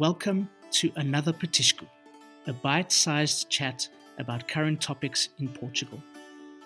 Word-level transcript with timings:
Welcome 0.00 0.48
to 0.70 0.90
another 0.96 1.30
Petisco, 1.30 1.84
a 2.46 2.54
bite 2.54 2.90
sized 2.90 3.50
chat 3.50 3.86
about 4.16 4.48
current 4.48 4.80
topics 4.80 5.28
in 5.38 5.48
Portugal. 5.50 6.02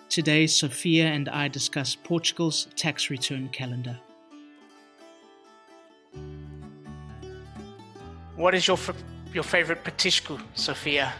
Today, 0.07 0.47
Sofia 0.47 1.07
and 1.07 1.27
I 1.27 1.49
discuss 1.49 1.95
Portugal's 1.95 2.69
tax 2.77 3.09
return 3.09 3.49
calendar. 3.49 3.99
What 8.37 8.55
is 8.55 8.67
your, 8.67 8.77
f- 8.77 9.03
your 9.33 9.43
favorite 9.43 9.83
Petisco, 9.83 10.41
Sofia? 10.53 11.11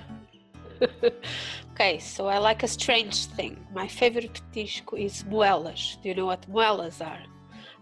okay, 1.73 2.00
so 2.00 2.27
I 2.27 2.38
like 2.38 2.63
a 2.63 2.70
strange 2.70 3.25
thing. 3.25 3.68
My 3.73 3.89
favorite 3.89 4.39
petisco 4.54 4.97
is 4.97 5.23
moelas. 5.23 6.02
Do 6.02 6.07
you 6.07 6.16
know 6.16 6.27
what 6.27 6.50
moelas 6.50 7.05
are? 7.05 7.23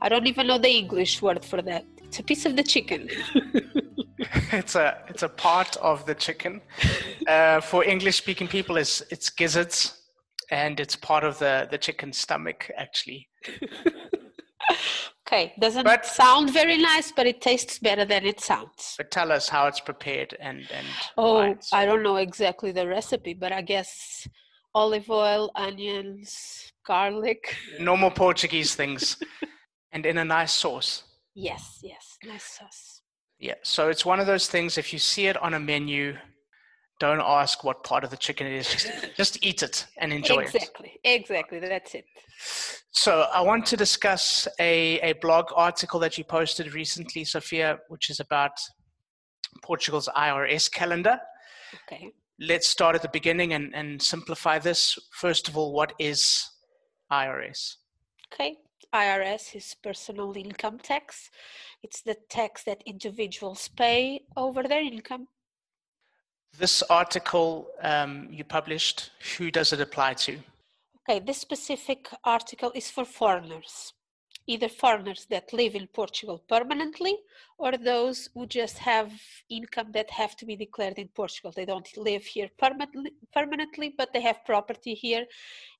I 0.02 0.09
don't 0.09 0.25
even 0.25 0.47
know 0.47 0.57
the 0.57 0.71
English 0.71 1.21
word 1.21 1.45
for 1.45 1.61
that. 1.61 1.86
It's 2.04 2.18
a 2.18 2.23
piece 2.23 2.47
of 2.47 2.55
the 2.55 2.63
chicken. 2.63 3.09
it's 4.52 4.76
a 4.76 5.04
it's 5.08 5.23
a 5.23 5.30
part 5.30 5.76
of 5.78 6.05
the 6.05 6.16
chicken. 6.16 6.62
Uh, 7.28 7.62
for 7.62 7.84
English 7.84 8.18
speaking 8.18 8.48
people, 8.48 8.78
it's 8.78 9.02
it's 9.09 9.30
gizzards, 9.30 10.02
and 10.50 10.80
it's 10.80 10.96
part 10.96 11.23
of 11.23 11.38
the 11.40 11.68
the 11.70 11.78
chicken 11.78 12.12
stomach 12.14 12.72
actually. 12.78 13.28
okay, 15.28 15.54
doesn't 15.59 15.84
but, 15.84 16.06
sound 16.06 16.52
very 16.52 16.78
nice, 16.78 17.12
but 17.12 17.28
it 17.28 17.42
tastes 17.42 17.78
better 17.80 18.06
than 18.06 18.26
it 18.26 18.40
sounds. 18.40 18.96
But 18.98 19.12
tell 19.12 19.32
us 19.32 19.50
how 19.50 19.68
it's 19.68 19.80
prepared 19.80 20.36
and 20.40 20.68
and. 20.72 20.88
Oh, 21.18 21.56
I 21.72 21.86
don't 21.86 22.04
know 22.04 22.18
exactly 22.18 22.72
the 22.72 22.88
recipe, 22.88 23.34
but 23.34 23.52
I 23.52 23.62
guess 23.62 24.28
olive 24.73 25.09
oil, 25.12 25.52
onions, 25.56 26.72
garlic. 26.86 27.56
Normal 27.80 28.09
Portuguese 28.09 28.73
things, 28.73 29.18
and 29.92 30.06
in 30.06 30.18
a 30.18 30.26
nice 30.26 30.54
sauce. 30.54 31.04
Yes, 31.36 31.80
yes, 31.84 32.18
nice 32.26 32.44
sauce. 32.44 33.02
Yeah, 33.40 33.55
so 33.64 33.90
it's 33.90 34.05
one 34.05 34.20
of 34.20 34.28
those 34.28 34.48
things. 34.48 34.78
If 34.78 34.94
you 34.94 35.00
see 35.00 35.28
it 35.28 35.38
on 35.38 35.53
a 35.53 35.59
menu, 35.59 36.16
don't 37.00 37.22
ask 37.22 37.64
what 37.64 37.84
part 37.84 38.03
of 38.03 38.09
the 38.09 38.17
chicken 38.17 38.48
it 38.48 38.53
is. 38.53 38.70
Just, 38.70 38.88
just 39.17 39.45
eat 39.45 39.64
it 39.64 39.86
and 39.98 40.14
enjoy 40.14 40.44
exactly, 40.44 40.94
it. 41.03 41.22
Exactly, 41.22 41.58
exactly. 41.58 41.59
That's 41.59 41.95
it. 41.95 42.06
So 42.92 43.28
I 43.34 43.42
want 43.42 43.66
to 43.67 43.78
discuss 43.78 44.48
a, 44.59 45.00
a 45.02 45.14
blog 45.14 45.48
article 45.56 46.00
that 46.00 46.17
you 46.17 46.23
posted 46.23 46.73
recently, 46.73 47.25
Sophia, 47.25 47.80
which 47.90 48.09
is 48.09 48.20
about 48.20 48.52
Portugal's 49.64 50.08
IRS 50.16 50.72
calendar. 50.72 51.20
Okay. 51.88 52.12
Let's 52.40 52.68
start 52.68 52.95
at 52.95 53.02
the 53.02 53.09
beginning 53.09 53.53
and, 53.53 53.73
and 53.75 54.02
simplify 54.02 54.59
this. 54.59 54.97
First 55.12 55.47
of 55.47 55.58
all, 55.58 55.73
what 55.73 55.94
is 56.00 56.50
IRS? 57.12 57.75
Okay. 58.34 58.58
IRS 58.94 59.56
is 59.56 59.76
personal 59.84 60.36
income 60.36 60.80
tax. 60.80 61.30
It's 61.81 62.02
the 62.02 62.16
tax 62.30 62.64
that 62.64 62.84
individuals 62.86 63.67
pay 63.67 64.22
over 64.36 64.64
their 64.64 64.81
income. 64.81 65.28
This 66.58 66.84
article 66.84 67.67
um, 67.81 68.28
you 68.31 68.44
published, 68.44 69.12
who 69.38 69.50
does 69.50 69.73
it 69.73 69.81
apply 69.81 70.14
to? 70.25 70.38
Okay, 71.09 71.20
this 71.20 71.40
specific 71.40 72.08
article 72.23 72.72
is 72.75 72.90
for 72.90 73.03
foreigners, 73.03 73.94
either 74.48 74.70
foreigners 74.70 75.25
that 75.30 75.52
live 75.52 75.75
in 75.75 75.88
Portugal 75.88 76.44
permanently 76.47 77.18
or 77.58 77.72
those 77.75 78.30
who 78.34 78.45
just 78.45 78.78
have 78.78 79.12
income 79.50 79.92
that 79.94 80.09
have 80.12 80.36
to 80.38 80.45
be 80.45 80.56
declared 80.56 81.00
in 81.00 81.08
Portugal. 81.08 81.52
They 81.52 81.66
don't 81.66 81.97
live 81.97 82.23
here 82.23 82.50
permanently, 82.58 83.14
permanently 83.34 83.94
but 83.97 84.14
they 84.14 84.22
have 84.22 84.45
property 84.45 84.94
here 84.94 85.25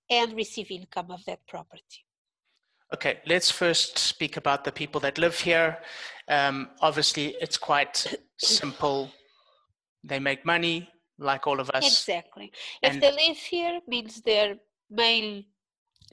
and 0.10 0.34
receive 0.36 0.72
income 0.72 1.12
of 1.12 1.24
that 1.26 1.46
property. 1.48 2.04
Okay, 2.94 3.20
let's 3.26 3.50
first 3.50 3.98
speak 3.98 4.38
about 4.38 4.64
the 4.64 4.72
people 4.72 5.02
that 5.02 5.18
live 5.18 5.40
here. 5.40 5.80
Um, 6.28 6.70
obviously, 6.82 7.36
it's 7.42 7.58
quite 7.58 8.06
simple. 8.38 9.12
They 10.04 10.20
make 10.20 10.46
money 10.46 10.90
like 11.18 11.48
all 11.48 11.60
of 11.60 11.70
us. 11.72 11.86
Exactly. 11.86 12.52
If 12.84 13.02
they 13.02 13.12
live 13.12 13.38
here, 13.38 13.80
means 13.88 14.22
their 14.22 14.56
main 14.92 15.46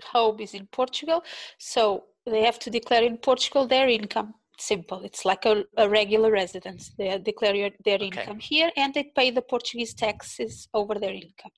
home 0.04 0.40
is 0.40 0.54
in 0.54 0.66
Portugal, 0.69 1.22
so 1.58 2.04
they 2.24 2.42
have 2.44 2.58
to 2.60 2.70
declare 2.70 3.02
in 3.02 3.19
Portugal 3.19 3.66
their 3.66 3.88
income. 3.88 4.34
Simple. 4.58 5.02
It's 5.04 5.24
like 5.24 5.46
a, 5.46 5.64
a 5.76 5.88
regular 5.88 6.30
residence. 6.30 6.92
They 6.96 7.19
declare 7.19 7.70
their 7.84 7.96
okay. 7.96 8.06
income 8.06 8.38
here, 8.38 8.70
and 8.76 8.94
they 8.94 9.04
pay 9.04 9.30
the 9.30 9.42
Portuguese 9.42 9.94
taxes 9.94 10.69
over 10.72 10.94
their 10.94 11.12
income. 11.12 11.52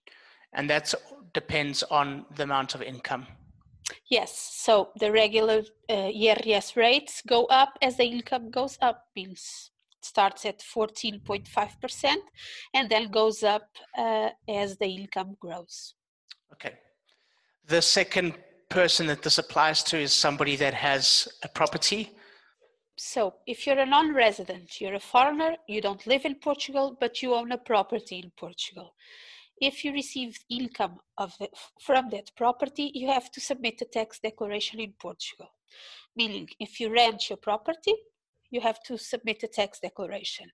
And 0.53 0.69
that 0.71 0.94
depends 1.32 1.82
on 1.84 2.27
the 2.37 2.43
amount 2.43 2.75
of 2.75 2.82
income. 2.82 3.27
Yes, 4.09 4.53
so 4.54 4.91
the 4.98 5.10
regular 5.10 5.62
uh, 5.88 5.93
IRS 5.93 6.76
rates 6.76 7.22
go 7.26 7.47
up 7.47 7.78
as 7.82 7.97
the 7.97 8.04
income 8.04 8.50
goes 8.50 8.78
up, 8.81 9.06
means 9.16 9.70
it 9.98 10.04
starts 10.04 10.44
at 10.44 10.60
14.5% 10.60 12.15
and 12.75 12.91
then 12.91 13.10
goes 13.10 13.43
up 13.43 13.69
uh, 13.97 14.31
as 14.48 14.76
the 14.78 14.87
income 14.87 15.37
grows. 15.41 15.94
Okay. 16.53 16.75
The 17.66 17.82
second 17.82 18.34
person 18.69 19.06
that 19.06 19.22
this 19.22 19.38
applies 19.38 19.82
to 19.84 19.99
is 19.99 20.12
somebody 20.12 20.56
that 20.56 20.75
has 20.75 21.28
a 21.43 21.49
property. 21.49 22.10
So, 22.97 23.34
if 23.47 23.66
you're 23.66 23.78
a 23.78 23.87
non 23.87 24.14
resident, 24.14 24.81
you're 24.81 24.94
a 24.94 25.00
foreigner, 25.00 25.56
you 25.66 25.81
don't 25.81 26.06
live 26.06 26.25
in 26.25 26.34
Portugal, 26.37 26.97
but 27.00 27.22
you 27.22 27.34
own 27.34 27.50
a 27.53 27.59
property 27.59 28.20
in 28.22 28.31
Portugal 28.37 28.94
if 29.61 29.85
you 29.85 29.93
receive 29.93 30.39
income 30.51 30.99
of 31.19 31.35
the, 31.39 31.49
from 31.81 32.11
that 32.11 32.31
property, 32.37 32.91
you 32.95 33.09
have 33.09 33.31
to 33.33 33.41
submit 33.41 33.81
a 33.81 33.85
tax 33.85 34.19
declaration 34.19 34.81
in 34.81 34.95
Portugal. 35.01 35.49
Meaning, 36.17 36.49
if 36.59 36.81
you 36.81 36.93
rent 36.93 37.31
your 37.31 37.39
property, 37.39 37.95
you 38.51 38.61
have 38.61 38.83
to 38.85 38.99
submit 38.99 39.43
a 39.43 39.49
tax 39.49 39.81
declaration. 39.81 40.47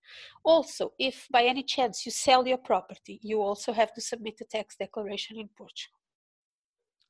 Also, 0.44 0.92
if 0.98 1.26
by 1.31 1.42
any 1.42 1.62
chance 1.62 2.06
you 2.06 2.12
sell 2.12 2.47
your 2.47 2.58
property, 2.58 3.19
you 3.22 3.42
also 3.42 3.72
have 3.72 3.92
to 3.94 4.00
submit 4.00 4.34
a 4.41 4.44
tax 4.44 4.76
declaration 4.76 5.37
in 5.37 5.48
Portugal. 5.56 5.98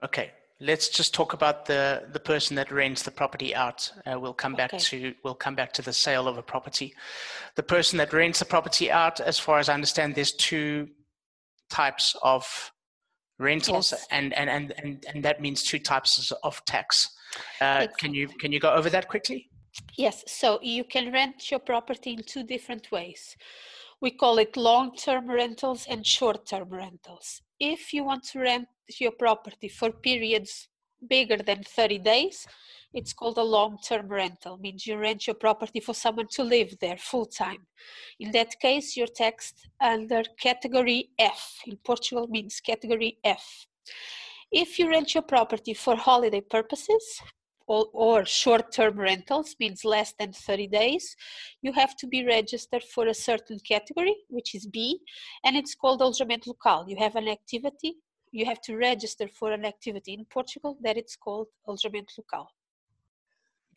Okay, 0.02 0.30
let's 0.60 0.88
just 0.88 1.12
talk 1.12 1.34
about 1.34 1.66
the 1.66 2.08
the 2.12 2.20
person 2.20 2.56
that 2.56 2.70
rents 2.70 3.02
the 3.02 3.10
property 3.10 3.54
out. 3.54 3.92
Uh, 4.06 4.18
we'll 4.18 4.32
come 4.32 4.54
back 4.54 4.72
okay. 4.72 4.82
to 4.82 5.14
we'll 5.22 5.34
come 5.34 5.54
back 5.54 5.72
to 5.74 5.82
the 5.82 5.92
sale 5.92 6.26
of 6.26 6.38
a 6.38 6.42
property. 6.42 6.94
The 7.56 7.62
person 7.62 7.98
that 7.98 8.12
rents 8.12 8.38
the 8.38 8.44
property 8.44 8.90
out, 8.90 9.20
as 9.20 9.38
far 9.38 9.58
as 9.58 9.68
I 9.68 9.74
understand, 9.74 10.14
there's 10.14 10.32
two 10.32 10.88
types 11.70 12.16
of 12.22 12.72
rentals 13.38 13.92
yes. 13.92 14.06
and, 14.10 14.32
and, 14.34 14.50
and, 14.50 14.74
and, 14.78 15.04
and 15.08 15.24
that 15.24 15.40
means 15.40 15.62
two 15.62 15.78
types 15.78 16.32
of 16.42 16.64
tax. 16.64 17.10
Uh, 17.60 17.86
can 17.98 18.14
you 18.14 18.26
can 18.26 18.52
you 18.52 18.58
go 18.58 18.72
over 18.72 18.90
that 18.90 19.08
quickly? 19.08 19.48
Yes, 19.96 20.24
so 20.26 20.58
you 20.62 20.84
can 20.84 21.12
rent 21.12 21.50
your 21.50 21.60
property 21.60 22.12
in 22.14 22.22
two 22.22 22.42
different 22.42 22.90
ways. 22.90 23.36
We 24.00 24.10
call 24.10 24.38
it 24.38 24.56
long-term 24.56 25.28
rentals 25.28 25.86
and 25.88 26.06
short-term 26.06 26.68
rentals. 26.70 27.42
If 27.60 27.92
you 27.92 28.04
want 28.04 28.24
to 28.28 28.40
rent 28.40 28.68
your 28.98 29.12
property 29.12 29.68
for 29.68 29.90
periods 29.90 30.68
bigger 31.06 31.36
than 31.36 31.62
30 31.62 31.98
days, 31.98 32.46
it's 32.94 33.12
called 33.12 33.38
a 33.38 33.42
long-term 33.42 34.08
rental 34.08 34.56
means 34.58 34.86
you 34.86 34.96
rent 34.96 35.26
your 35.26 35.34
property 35.34 35.80
for 35.80 35.94
someone 35.94 36.26
to 36.30 36.42
live 36.42 36.74
there 36.80 36.96
full 36.96 37.26
time 37.26 37.66
in 38.18 38.30
that 38.32 38.58
case 38.60 38.96
you're 38.96 39.06
taxed 39.06 39.68
under 39.80 40.22
category 40.40 41.10
f. 41.18 41.58
In 41.66 41.76
portugal 41.84 42.26
means 42.28 42.60
category 42.60 43.18
f. 43.24 43.66
If 44.50 44.78
you 44.78 44.88
rent 44.88 45.14
your 45.14 45.22
property 45.22 45.74
for 45.74 45.96
holiday 45.96 46.40
purposes 46.40 47.20
or, 47.66 47.86
or 47.92 48.24
short-term 48.24 48.98
rentals 48.98 49.54
means 49.60 49.84
less 49.84 50.14
than 50.18 50.32
30 50.32 50.68
days 50.68 51.14
you 51.60 51.72
have 51.72 51.94
to 51.96 52.06
be 52.06 52.24
registered 52.24 52.82
for 52.82 53.06
a 53.06 53.14
certain 53.14 53.58
category 53.68 54.16
which 54.28 54.54
is 54.54 54.66
b 54.66 54.98
and 55.44 55.56
it's 55.56 55.74
called 55.74 56.00
alojamento 56.00 56.46
local. 56.46 56.88
You 56.88 56.96
have 56.96 57.16
an 57.16 57.28
activity 57.28 57.96
you 58.32 58.44
have 58.44 58.60
to 58.60 58.76
register 58.76 59.28
for 59.28 59.52
an 59.52 59.64
activity 59.64 60.12
in 60.12 60.24
portugal 60.26 60.76
that 60.82 60.96
it's 60.96 61.16
called 61.16 61.48
alojamento 61.66 62.18
local 62.18 62.48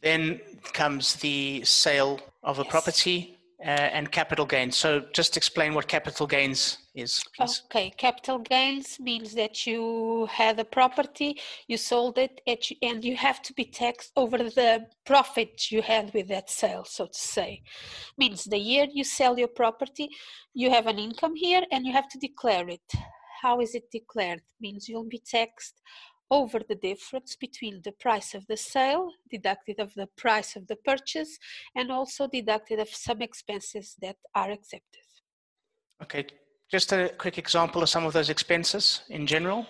then 0.02 0.42
comes 0.74 1.16
the 1.16 1.62
sale 1.64 2.20
of 2.44 2.60
a 2.60 2.64
yes. 2.64 2.72
property 2.72 3.38
uh, 3.64 3.68
and 3.70 4.12
capital 4.12 4.46
gains. 4.46 4.76
So 4.76 5.04
just 5.14 5.38
explain 5.38 5.76
what 5.76 5.88
capital 5.88 6.26
gains 6.26 6.80
is, 6.96 7.24
please. 7.36 7.62
Okay, 7.66 7.92
capital 7.92 8.40
gains 8.40 9.00
means 9.00 9.36
that 9.36 9.68
you 9.68 10.28
had 10.32 10.60
a 10.60 10.66
property, 10.66 11.40
you 11.68 11.78
sold 11.78 12.18
it, 12.18 12.42
and 12.82 13.06
you 13.06 13.16
have 13.16 13.42
to 13.44 13.54
be 13.54 13.66
taxed 13.66 14.12
over 14.16 14.38
the 14.40 14.88
profit 15.06 15.72
you 15.72 15.84
had 15.84 16.12
with 16.14 16.28
that 16.30 16.50
sale, 16.50 16.84
so 16.86 17.06
to 17.06 17.14
say. 17.14 17.62
Means 18.18 18.46
the 18.46 18.58
year 18.58 18.88
you 18.92 19.04
sell 19.04 19.38
your 19.38 19.50
property, 19.50 20.10
you 20.54 20.72
have 20.72 20.88
an 20.88 20.98
income 20.98 21.36
here 21.36 21.62
and 21.72 21.86
you 21.86 21.94
have 21.94 22.10
to 22.10 22.18
declare 22.18 22.68
it. 22.68 22.92
How 23.42 23.60
is 23.60 23.74
it 23.76 23.90
declared? 23.92 24.42
Means 24.60 24.88
you'll 24.88 25.10
be 25.10 25.24
taxed 25.26 25.82
over 26.30 26.60
the 26.60 26.76
difference 26.76 27.36
between 27.36 27.82
the 27.84 27.92
price 27.92 28.34
of 28.34 28.46
the 28.48 28.56
sale, 28.56 29.10
deducted 29.30 29.80
of 29.80 29.94
the 29.96 30.08
price 30.16 30.56
of 30.56 30.68
the 30.68 30.78
purchase, 30.78 31.38
and 31.76 31.92
also 31.92 32.28
deducted 32.28 32.80
of 32.80 32.90
some 32.90 33.22
expenses 33.22 33.96
that 34.02 34.16
are 34.36 34.52
accepted. 34.52 35.06
Okay, 36.04 36.26
just 36.72 36.94
a 36.94 37.10
quick 37.18 37.38
example 37.38 37.84
of 37.84 37.90
some 37.90 38.06
of 38.06 38.14
those 38.14 38.30
expenses 38.30 39.02
in 39.10 39.28
general. 39.28 39.66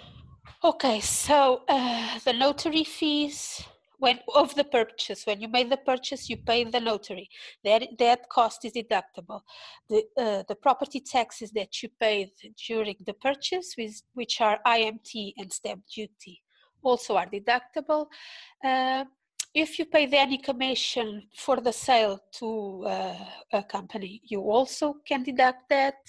Okay, 0.64 1.00
so 1.00 1.62
uh, 1.68 2.20
the 2.26 2.34
notary 2.34 2.84
fees 2.84 3.64
when 4.02 4.20
of 4.36 4.54
the 4.56 4.64
purchase 4.64 5.26
when 5.28 5.40
you 5.42 5.48
made 5.48 5.70
the 5.70 5.84
purchase 5.92 6.30
you 6.30 6.38
pay 6.38 6.64
the 6.64 6.84
notary. 6.92 7.30
That 7.64 7.82
that 8.00 8.30
cost 8.38 8.66
is 8.66 8.74
deductible. 8.74 9.42
The 9.90 10.00
uh, 10.18 10.44
the 10.50 10.58
property 10.66 11.00
taxes 11.00 11.52
that 11.52 11.72
you 11.82 11.90
paid 12.00 12.32
during 12.68 12.98
the 13.06 13.18
purchase 13.28 13.76
with, 13.78 13.96
which 14.14 14.42
are 14.42 14.60
imt 14.66 15.34
and 15.38 15.54
stamp 15.54 15.84
duty 15.96 16.42
also 16.84 17.16
are 17.16 17.28
deductible. 17.28 18.08
Uh, 18.64 19.06
if 19.54 19.78
you 19.78 19.86
pay 19.86 20.08
any 20.14 20.38
commission 20.38 21.24
for 21.36 21.58
the 21.60 21.74
sale 21.74 22.20
to 22.40 22.84
uh, 22.86 23.26
a 23.52 23.64
company, 23.64 24.22
you 24.24 24.40
also 24.40 24.96
can 25.06 25.24
deduct 25.24 25.70
that. 25.70 26.00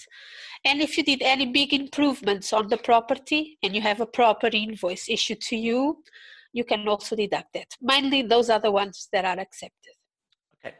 And 0.63 0.81
if 0.81 0.97
you 0.97 1.03
did 1.03 1.21
any 1.21 1.47
big 1.47 1.73
improvements 1.73 2.53
on 2.53 2.69
the 2.69 2.77
property 2.77 3.57
and 3.61 3.75
you 3.75 3.81
have 3.81 3.99
a 3.99 4.05
proper 4.05 4.49
invoice 4.53 5.09
issued 5.09 5.41
to 5.49 5.57
you, 5.57 6.03
you 6.53 6.63
can 6.63 6.87
also 6.87 7.15
deduct 7.15 7.53
that. 7.53 7.67
Mainly, 7.81 8.21
those 8.21 8.49
are 8.49 8.59
the 8.59 8.71
ones 8.71 9.09
that 9.11 9.25
are 9.25 9.39
accepted. 9.39 9.93
Okay. 10.63 10.75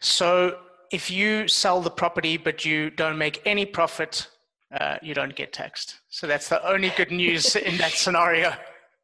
So 0.00 0.58
if 0.90 1.10
you 1.10 1.48
sell 1.48 1.80
the 1.80 1.90
property 1.90 2.36
but 2.36 2.64
you 2.64 2.90
don't 2.90 3.18
make 3.18 3.42
any 3.44 3.66
profit, 3.66 4.28
uh, 4.72 4.96
you 5.02 5.14
don't 5.14 5.34
get 5.34 5.52
taxed. 5.52 6.00
So 6.08 6.26
that's 6.26 6.48
the 6.48 6.66
only 6.66 6.90
good 6.96 7.10
news 7.10 7.56
in 7.56 7.76
that 7.78 7.92
scenario. 8.04 8.54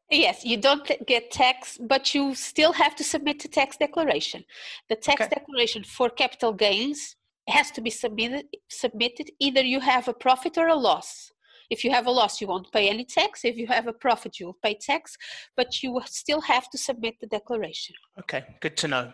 Yes, 0.09 0.45
you 0.45 0.57
don't 0.57 0.89
get 1.07 1.31
tax, 1.31 1.77
but 1.81 2.13
you 2.13 2.35
still 2.35 2.73
have 2.73 2.95
to 2.97 3.03
submit 3.03 3.43
a 3.45 3.47
tax 3.47 3.77
declaration. 3.77 4.43
The 4.89 4.95
tax 4.95 5.21
okay. 5.21 5.35
declaration 5.35 5.83
for 5.83 6.09
capital 6.09 6.53
gains 6.53 7.15
has 7.47 7.71
to 7.71 7.81
be 7.81 7.89
submitted 7.89 8.45
submitted 8.69 9.29
either 9.39 9.61
you 9.61 9.79
have 9.79 10.07
a 10.07 10.13
profit 10.13 10.57
or 10.57 10.67
a 10.67 10.75
loss. 10.75 11.32
If 11.73 11.83
you 11.83 11.91
have 11.91 12.05
a 12.05 12.11
loss, 12.11 12.39
you 12.39 12.47
won't 12.47 12.71
pay 12.71 12.85
any 12.87 13.03
tax. 13.03 13.43
If 13.43 13.57
you 13.57 13.67
have 13.67 13.87
a 13.87 13.93
profit, 14.05 14.39
you'll 14.39 14.59
pay 14.65 14.75
tax, 14.75 15.17
but 15.57 15.81
you 15.81 15.91
will 15.91 16.05
still 16.05 16.41
have 16.41 16.69
to 16.69 16.77
submit 16.77 17.15
the 17.19 17.27
declaration. 17.27 17.95
Okay, 18.21 18.43
good 18.61 18.77
to 18.77 18.87
know. 18.87 19.13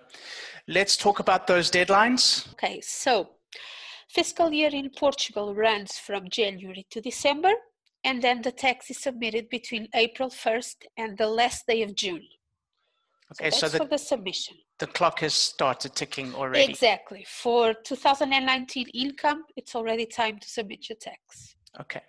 Let's 0.68 0.98
talk 0.98 1.20
about 1.20 1.48
those 1.48 1.72
deadlines. 1.72 2.52
Okay, 2.54 2.82
so 2.82 3.30
fiscal 4.10 4.52
year 4.52 4.72
in 4.82 4.90
Portugal 4.90 5.56
runs 5.56 5.98
from 5.98 6.30
January 6.30 6.86
to 6.92 7.00
December 7.00 7.54
and 8.04 8.22
then 8.22 8.42
the 8.42 8.52
tax 8.52 8.90
is 8.90 8.98
submitted 8.98 9.50
between 9.50 9.88
April 9.94 10.30
1st 10.30 10.78
and 10.98 11.18
the 11.18 11.28
last 11.28 11.66
day 11.68 11.82
of 11.82 11.96
June. 11.96 12.26
Okay, 13.34 13.52
so, 13.52 13.68
so 13.68 13.70
the, 13.70 13.78
for 13.78 13.86
the 13.86 13.98
submission. 13.98 14.58
The 14.80 14.88
clock 14.88 15.20
has 15.20 15.34
started 15.34 15.96
ticking 15.96 16.34
already. 16.36 16.70
Exactly. 16.72 17.26
For 17.28 17.74
2019 17.74 18.88
income, 18.94 19.44
it's 19.56 19.76
already 19.76 20.06
time 20.06 20.40
to 20.40 20.48
submit 20.48 20.90
your 20.90 20.98
tax. 21.00 21.56
Okay. 21.80 22.02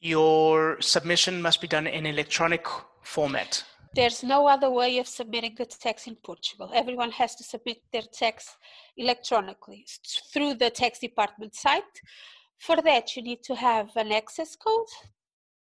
Your 0.00 0.80
submission 0.80 1.42
must 1.42 1.60
be 1.60 1.68
done 1.68 1.86
in 1.86 2.06
electronic 2.06 2.66
format. 3.02 3.64
There's 3.94 4.22
no 4.22 4.46
other 4.46 4.70
way 4.70 4.98
of 4.98 5.08
submitting 5.08 5.54
the 5.56 5.64
tax 5.64 6.06
in 6.06 6.16
Portugal. 6.16 6.70
Everyone 6.74 7.10
has 7.12 7.34
to 7.36 7.44
submit 7.44 7.78
their 7.92 8.02
tax 8.12 8.56
electronically 8.96 9.86
through 10.32 10.54
the 10.54 10.70
tax 10.70 10.98
department 10.98 11.54
site. 11.54 11.82
For 12.58 12.76
that, 12.82 13.16
you 13.16 13.22
need 13.22 13.42
to 13.44 13.54
have 13.54 13.90
an 13.96 14.12
access 14.12 14.54
code 14.54 14.86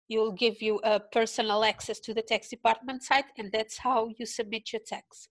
you'll 0.07 0.31
give 0.31 0.61
you 0.61 0.79
a 0.83 0.99
personal 0.99 1.63
access 1.63 1.99
to 1.99 2.13
the 2.13 2.21
tax 2.21 2.49
department 2.49 3.03
site 3.03 3.25
and 3.37 3.51
that's 3.51 3.77
how 3.77 4.09
you 4.17 4.25
submit 4.25 4.71
your 4.71 4.81
tax 4.85 5.29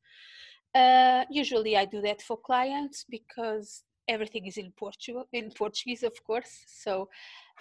uh, 0.74 1.24
usually 1.30 1.76
i 1.76 1.84
do 1.84 2.00
that 2.00 2.20
for 2.20 2.36
clients 2.36 3.04
because 3.08 3.84
everything 4.08 4.46
is 4.46 4.56
in 4.56 4.72
portugal 4.76 5.24
in 5.32 5.50
portuguese 5.50 6.02
of 6.02 6.12
course 6.24 6.64
so 6.66 7.08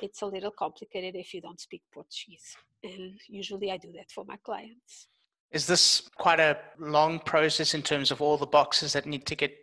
it's 0.01 0.21
a 0.21 0.25
little 0.25 0.51
complicated 0.51 1.15
if 1.15 1.33
you 1.33 1.41
don't 1.41 1.59
speak 1.59 1.81
portuguese 1.93 2.55
and 2.83 3.19
usually 3.27 3.71
i 3.71 3.77
do 3.77 3.91
that 3.91 4.09
for 4.11 4.25
my 4.25 4.37
clients 4.43 5.07
is 5.51 5.67
this 5.67 6.09
quite 6.17 6.39
a 6.39 6.57
long 6.79 7.19
process 7.19 7.73
in 7.73 7.81
terms 7.81 8.11
of 8.11 8.21
all 8.21 8.37
the 8.37 8.45
boxes 8.45 8.93
that 8.93 9.05
need 9.05 9.25
to 9.25 9.35
get 9.35 9.53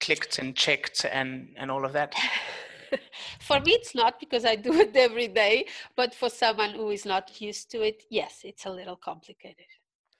clicked 0.00 0.38
and 0.38 0.56
checked 0.56 1.06
and 1.10 1.54
and 1.56 1.70
all 1.70 1.84
of 1.84 1.92
that 1.92 2.14
for 3.40 3.60
me, 3.60 3.72
it's 3.72 3.94
not 3.94 4.18
because 4.20 4.44
I 4.44 4.56
do 4.56 4.72
it 4.80 4.96
every 4.96 5.28
day, 5.28 5.66
but 5.96 6.14
for 6.14 6.28
someone 6.28 6.70
who 6.70 6.90
is 6.90 7.04
not 7.04 7.40
used 7.40 7.70
to 7.72 7.82
it, 7.82 8.04
yes, 8.10 8.40
it's 8.44 8.66
a 8.66 8.70
little 8.70 8.96
complicated. 8.96 9.66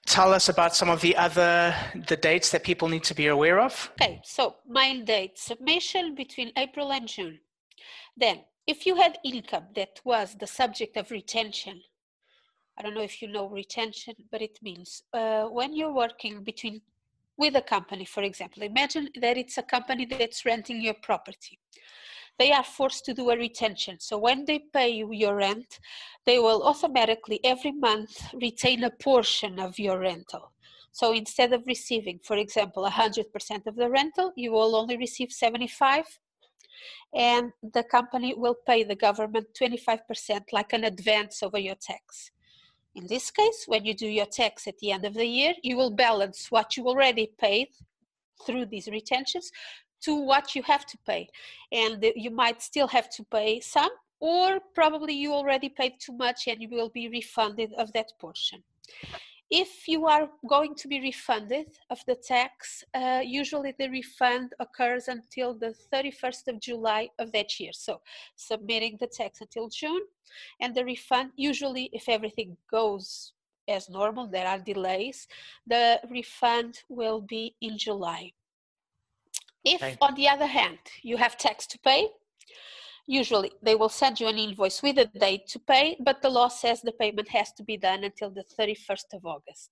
Tell 0.05 0.33
us 0.33 0.49
about 0.49 0.75
some 0.75 0.89
of 0.89 0.99
the 0.99 1.15
other 1.15 1.73
the 2.07 2.17
dates 2.17 2.49
that 2.51 2.63
people 2.63 2.89
need 2.89 3.05
to 3.05 3.15
be 3.15 3.27
aware 3.27 3.59
of. 3.59 3.91
Okay, 4.01 4.19
so 4.23 4.55
main 4.67 5.05
date 5.05 5.37
submission 5.39 6.13
between 6.13 6.51
April 6.57 6.91
and 6.91 7.07
June. 7.07 7.39
Then, 8.17 8.41
if 8.67 8.85
you 8.85 8.95
had 8.95 9.17
income 9.23 9.67
that 9.75 9.99
was 10.03 10.35
the 10.39 10.47
subject 10.47 10.97
of 10.97 11.11
retention, 11.11 11.81
I 12.77 12.81
don't 12.81 12.95
know 12.95 13.01
if 13.01 13.21
you 13.21 13.27
know 13.27 13.47
retention, 13.49 14.15
but 14.31 14.41
it 14.41 14.57
means 14.61 15.03
uh, 15.13 15.45
when 15.45 15.73
you're 15.73 15.93
working 15.93 16.43
between 16.43 16.81
with 17.35 17.55
a 17.55 17.61
company, 17.61 18.05
for 18.05 18.21
example, 18.23 18.61
imagine 18.61 19.09
that 19.19 19.37
it's 19.37 19.57
a 19.57 19.63
company 19.63 20.05
that's 20.05 20.45
renting 20.45 20.81
your 20.81 20.93
property 20.93 21.59
they 22.39 22.51
are 22.51 22.63
forced 22.63 23.05
to 23.05 23.13
do 23.13 23.29
a 23.29 23.37
retention. 23.37 23.99
So 23.99 24.17
when 24.17 24.45
they 24.45 24.59
pay 24.73 24.89
you 24.89 25.11
your 25.11 25.35
rent, 25.35 25.79
they 26.25 26.39
will 26.39 26.63
automatically 26.63 27.39
every 27.43 27.71
month 27.71 28.33
retain 28.33 28.83
a 28.83 28.89
portion 28.89 29.59
of 29.59 29.77
your 29.77 29.99
rental. 29.99 30.51
So 30.91 31.13
instead 31.13 31.53
of 31.53 31.65
receiving, 31.65 32.19
for 32.23 32.37
example, 32.37 32.87
100% 32.87 33.67
of 33.67 33.75
the 33.75 33.89
rental, 33.89 34.31
you 34.35 34.51
will 34.51 34.75
only 34.75 34.97
receive 34.97 35.31
75 35.31 36.05
and 37.13 37.51
the 37.73 37.83
company 37.83 38.33
will 38.35 38.55
pay 38.65 38.83
the 38.83 38.95
government 38.95 39.47
25% 39.59 39.99
like 40.51 40.73
an 40.73 40.83
advance 40.83 41.43
over 41.43 41.57
your 41.57 41.75
tax. 41.75 42.31
In 42.95 43.07
this 43.07 43.31
case, 43.31 43.63
when 43.67 43.85
you 43.85 43.93
do 43.93 44.07
your 44.07 44.27
tax 44.27 44.67
at 44.67 44.77
the 44.79 44.91
end 44.91 45.05
of 45.05 45.15
the 45.15 45.25
year, 45.25 45.53
you 45.63 45.75
will 45.75 45.91
balance 45.91 46.51
what 46.51 46.77
you 46.77 46.87
already 46.87 47.31
paid 47.39 47.69
through 48.45 48.67
these 48.67 48.87
retentions 48.87 49.51
to 50.01 50.15
what 50.15 50.55
you 50.55 50.61
have 50.63 50.85
to 50.85 50.97
pay 51.05 51.27
and 51.71 52.05
you 52.15 52.29
might 52.29 52.61
still 52.61 52.87
have 52.87 53.09
to 53.09 53.23
pay 53.25 53.59
some 53.59 53.89
or 54.19 54.59
probably 54.75 55.13
you 55.13 55.33
already 55.33 55.69
paid 55.69 55.93
too 55.99 56.13
much 56.13 56.47
and 56.47 56.61
you 56.61 56.69
will 56.69 56.89
be 56.89 57.07
refunded 57.09 57.71
of 57.73 57.91
that 57.93 58.11
portion 58.19 58.61
if 59.53 59.87
you 59.87 60.07
are 60.07 60.27
going 60.49 60.73
to 60.73 60.87
be 60.87 60.99
refunded 60.99 61.67
of 61.91 61.99
the 62.07 62.15
tax 62.15 62.83
uh, 62.95 63.21
usually 63.23 63.71
the 63.77 63.87
refund 63.87 64.51
occurs 64.59 65.07
until 65.07 65.53
the 65.53 65.75
31st 65.93 66.47
of 66.47 66.59
july 66.59 67.07
of 67.19 67.31
that 67.31 67.59
year. 67.59 67.71
So 67.71 68.01
submitting 68.35 68.97
the 68.99 69.05
tax 69.05 69.41
until 69.41 69.69
june 69.69 70.01
and 70.59 70.73
the 70.73 70.83
refund 70.83 71.31
usually 71.35 71.91
if 71.93 72.09
everything 72.09 72.57
goes 72.71 73.33
as 73.67 73.89
normal 73.89 74.27
there 74.27 74.47
are 74.47 74.57
delays 74.57 75.27
the 75.67 75.99
refund 76.09 76.81
will 76.89 77.21
be 77.21 77.55
in 77.61 77.77
july. 77.77 78.31
If, 79.65 79.97
on 80.01 80.13
the 80.15 80.27
other 80.27 80.47
hand, 80.47 80.79
you 81.03 81.15
have 81.15 81.37
tax 81.37 81.65
to 81.67 81.79
pay, 81.79 82.09
usually 83.07 83.51
they 83.61 83.75
will 83.75 83.89
send 83.89 84.19
you 84.19 84.27
an 84.27 84.37
invoice 84.37 84.81
with 84.81 84.97
a 84.97 85.05
date 85.05 85.47
to 85.47 85.59
pay, 85.59 85.97
but 85.99 86.21
the 86.21 86.29
law 86.29 86.47
says 86.47 86.81
the 86.81 86.91
payment 86.91 87.29
has 87.29 87.51
to 87.53 87.63
be 87.63 87.77
done 87.77 88.03
until 88.03 88.29
the 88.29 88.43
31st 88.59 89.13
of 89.13 89.25
August. 89.25 89.71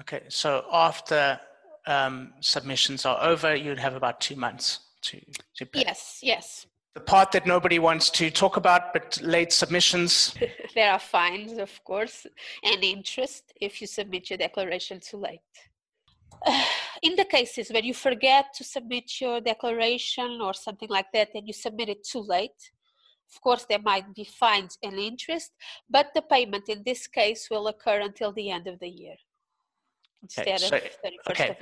Okay, 0.00 0.22
so 0.28 0.64
after 0.72 1.38
um, 1.86 2.32
submissions 2.40 3.04
are 3.04 3.22
over, 3.22 3.54
you'd 3.54 3.78
have 3.78 3.94
about 3.94 4.20
two 4.20 4.36
months 4.36 4.80
to, 5.02 5.20
to 5.56 5.66
pay. 5.66 5.82
Yes, 5.86 6.20
yes. 6.22 6.66
The 6.94 7.00
part 7.00 7.32
that 7.32 7.46
nobody 7.46 7.78
wants 7.78 8.10
to 8.10 8.30
talk 8.30 8.56
about, 8.56 8.92
but 8.92 9.20
late 9.22 9.52
submissions. 9.52 10.34
there 10.74 10.90
are 10.90 10.98
fines, 10.98 11.58
of 11.58 11.84
course, 11.84 12.26
and 12.64 12.82
interest 12.82 13.52
if 13.60 13.80
you 13.80 13.86
submit 13.86 14.30
your 14.30 14.38
declaration 14.38 15.00
too 15.00 15.18
late. 15.18 15.40
in 17.02 17.16
the 17.16 17.24
cases 17.24 17.70
where 17.70 17.82
you 17.82 17.94
forget 17.94 18.52
to 18.54 18.64
submit 18.64 19.20
your 19.20 19.40
declaration 19.40 20.40
or 20.40 20.54
something 20.54 20.88
like 20.88 21.10
that 21.12 21.30
and 21.34 21.46
you 21.46 21.52
submit 21.52 21.88
it 21.88 22.04
too 22.04 22.20
late, 22.20 22.72
of 23.32 23.40
course, 23.40 23.64
there 23.68 23.78
might 23.78 24.12
be 24.14 24.24
fines 24.24 24.76
and 24.82 24.98
interest, 24.98 25.52
but 25.88 26.08
the 26.14 26.22
payment 26.22 26.68
in 26.68 26.82
this 26.84 27.06
case 27.06 27.48
will 27.50 27.68
occur 27.68 28.00
until 28.00 28.32
the 28.32 28.50
end 28.50 28.66
of 28.66 28.78
the 28.80 28.88
year 28.88 29.14
okay, 30.24 30.52
instead 30.52 30.60
so, 30.60 30.76
of 30.76 30.82
31st 30.82 31.30
okay. 31.30 31.56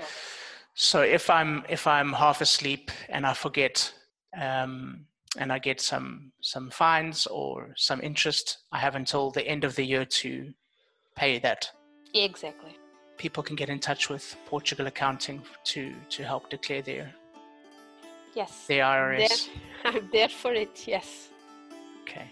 So 0.74 1.02
if 1.02 1.28
I'm 1.28 1.64
if 1.68 1.86
I'm 1.86 2.12
half 2.12 2.40
asleep 2.40 2.90
and 3.08 3.26
I 3.26 3.34
forget 3.34 3.92
um, 4.40 5.06
and 5.36 5.52
I 5.52 5.58
get 5.58 5.80
some 5.80 6.32
some 6.40 6.70
fines 6.70 7.26
or 7.26 7.74
some 7.76 8.00
interest, 8.00 8.58
I 8.72 8.78
have 8.78 8.94
until 8.94 9.30
the 9.30 9.46
end 9.46 9.64
of 9.64 9.74
the 9.74 9.84
year 9.84 10.04
to 10.04 10.52
pay 11.16 11.38
that. 11.40 11.70
Exactly 12.14 12.77
people 13.18 13.42
can 13.42 13.56
get 13.56 13.68
in 13.68 13.78
touch 13.78 14.08
with 14.08 14.36
Portugal 14.46 14.86
Accounting 14.86 15.42
to 15.64 15.92
to 16.08 16.22
help 16.22 16.48
declare 16.48 16.82
their 16.82 17.12
yes 18.34 18.66
the 18.66 18.78
IRS. 18.78 19.48
I'm 19.84 19.92
there, 19.92 19.92
I'm 20.02 20.08
there 20.12 20.28
for 20.28 20.52
it. 20.54 20.86
Yes. 20.86 21.28
Okay, 22.02 22.30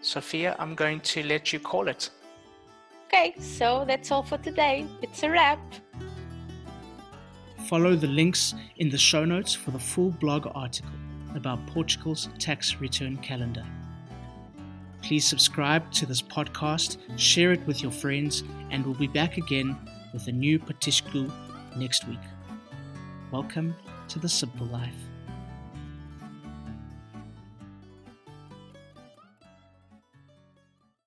Sophia, 0.00 0.54
I'm 0.58 0.74
going 0.74 1.00
to 1.00 1.22
let 1.24 1.52
you 1.52 1.58
call 1.58 1.88
it. 1.88 2.10
Okay, 3.06 3.34
so 3.40 3.84
that's 3.86 4.10
all 4.10 4.22
for 4.22 4.38
today. 4.38 4.86
It's 5.02 5.22
a 5.22 5.30
wrap. 5.30 5.60
Follow 7.68 7.96
the 7.96 8.06
links 8.06 8.54
in 8.76 8.90
the 8.90 8.98
show 8.98 9.24
notes 9.24 9.54
for 9.54 9.70
the 9.70 9.78
full 9.78 10.10
blog 10.10 10.46
article 10.54 10.90
about 11.34 11.66
Portugal's 11.66 12.28
tax 12.38 12.76
return 12.80 13.16
calendar. 13.16 13.64
Please 15.04 15.26
subscribe 15.26 15.92
to 15.92 16.06
this 16.06 16.22
podcast, 16.22 16.96
share 17.18 17.52
it 17.52 17.60
with 17.66 17.82
your 17.82 17.92
friends, 17.92 18.42
and 18.70 18.86
we'll 18.86 18.94
be 18.94 19.06
back 19.06 19.36
again 19.36 19.76
with 20.14 20.28
a 20.28 20.32
new 20.32 20.58
Petisco 20.58 21.30
next 21.76 22.08
week. 22.08 22.24
Welcome 23.30 23.76
to 24.08 24.18
the 24.18 24.30
Simple 24.30 24.66
Life. 24.66 24.94